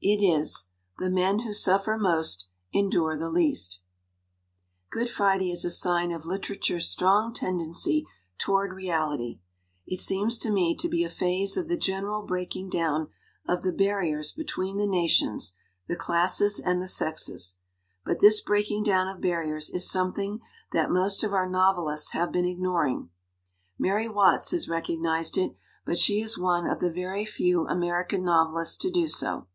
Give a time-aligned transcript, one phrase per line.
[0.00, 0.66] It is,
[1.00, 3.80] 'The men who suffer most endure the least.'
[4.90, 8.06] "Good Friday is a sign of literature's strong tendency
[8.38, 9.40] toward reality.
[9.88, 13.08] It seems to me to be a phase of the general breaking down
[13.48, 15.54] of the bar 236 ''EVASIVE IDEALISM' tiers between the nations,
[15.88, 17.56] the classes, and the sexes.
[18.04, 20.38] But this breaking down of barriers is some thing
[20.70, 23.10] that most of our novelists have been ignor ing.
[23.76, 28.76] Mary Watts has recognized it, but she is one of the very few American novelists
[28.76, 29.48] to do so."